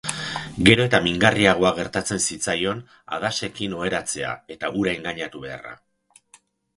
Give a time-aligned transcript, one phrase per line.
[0.67, 2.81] Gero eta mingarriagoa gertatzen zitzaion
[3.17, 5.75] Hadassekin oheratzea eta hura engainatu beharra.